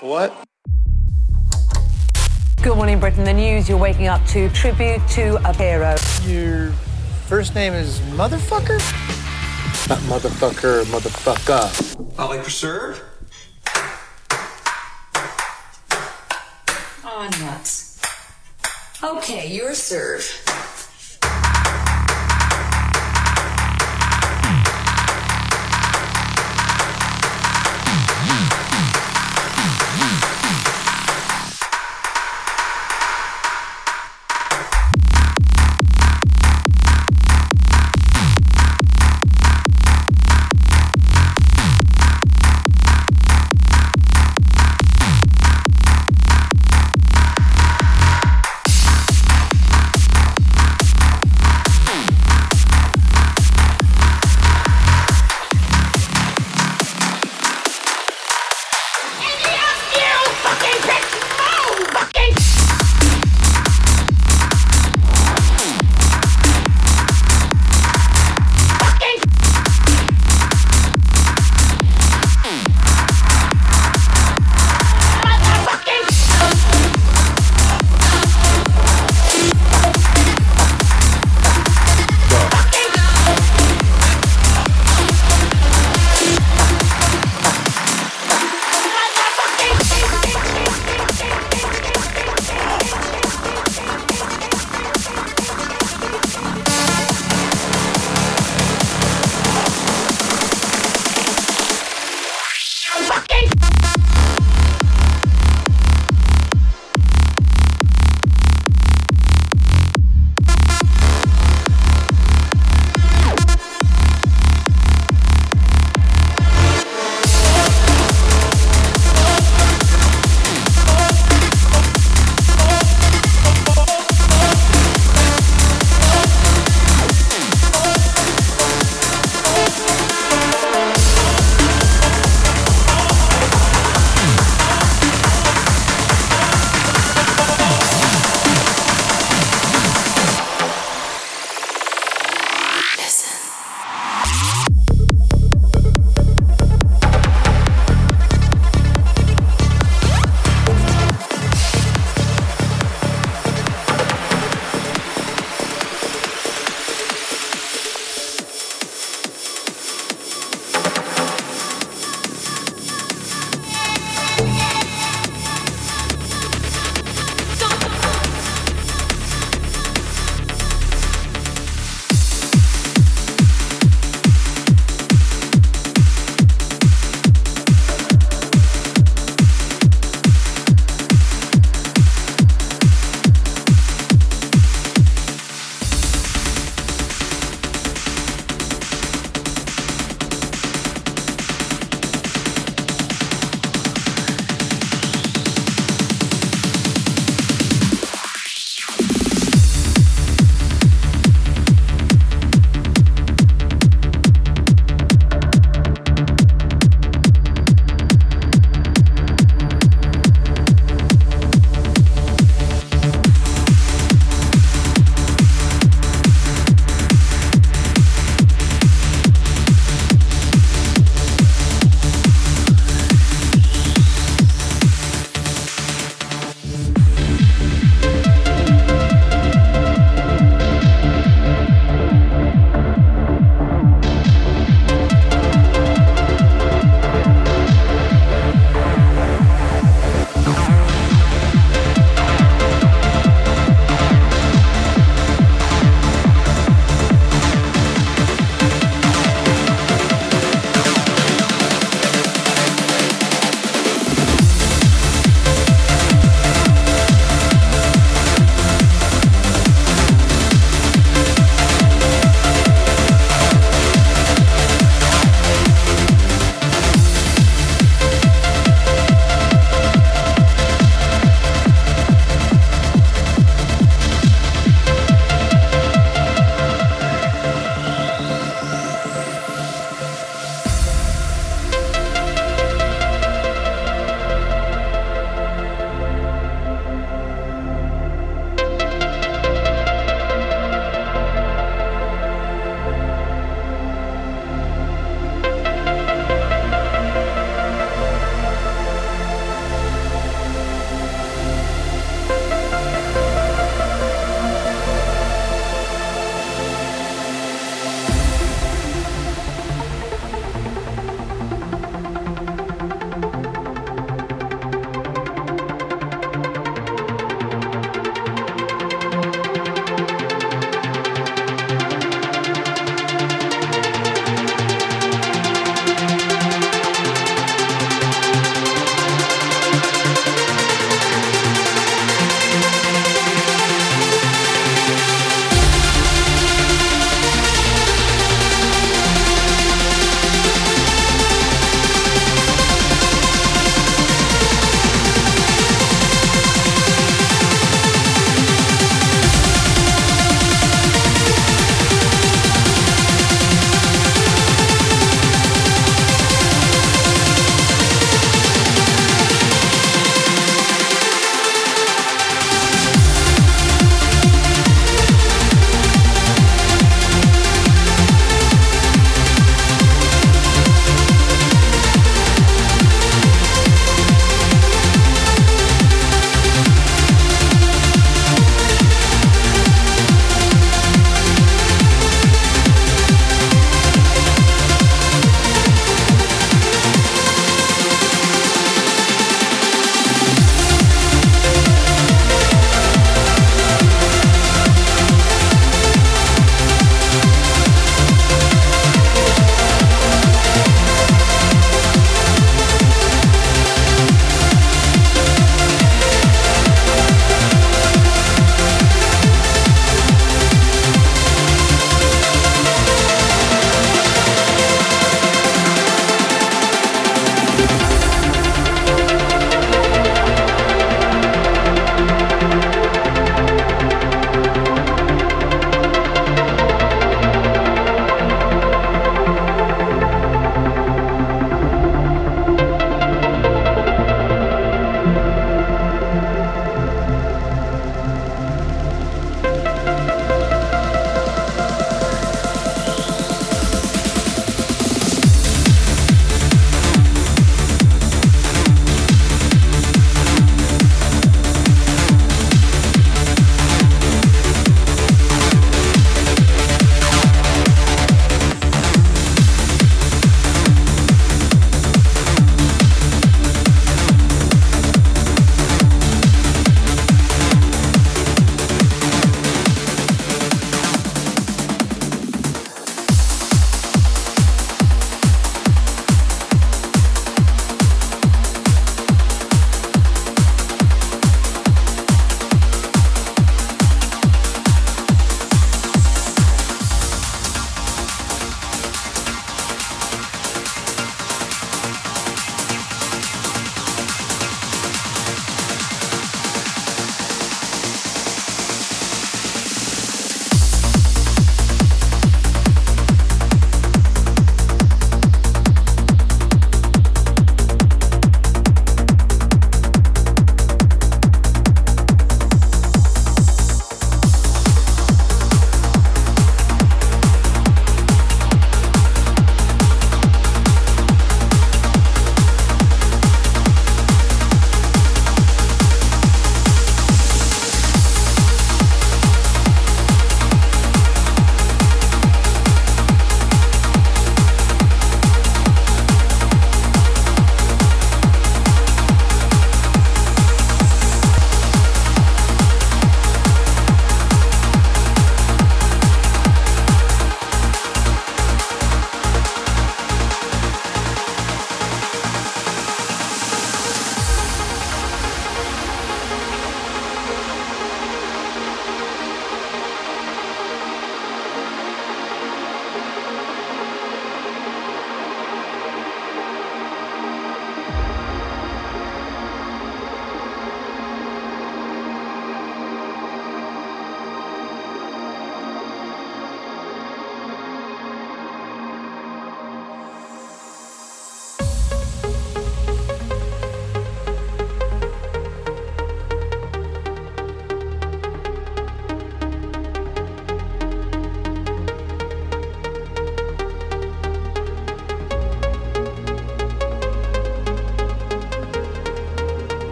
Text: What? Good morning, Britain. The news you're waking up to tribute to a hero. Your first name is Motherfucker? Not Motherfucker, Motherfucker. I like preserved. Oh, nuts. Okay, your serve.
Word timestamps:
What? 0.00 0.32
Good 2.62 2.76
morning, 2.76 3.00
Britain. 3.00 3.24
The 3.24 3.32
news 3.32 3.68
you're 3.68 3.78
waking 3.78 4.08
up 4.08 4.24
to 4.26 4.48
tribute 4.50 5.00
to 5.10 5.36
a 5.48 5.52
hero. 5.52 5.96
Your 6.24 6.72
first 7.26 7.54
name 7.54 7.72
is 7.72 8.00
Motherfucker? 8.16 8.78
Not 9.88 9.98
Motherfucker, 10.00 10.84
Motherfucker. 10.84 12.18
I 12.18 12.24
like 12.26 12.42
preserved. 12.42 13.02
Oh, 17.04 17.28
nuts. 17.40 18.00
Okay, 19.02 19.52
your 19.52 19.74
serve. 19.74 20.22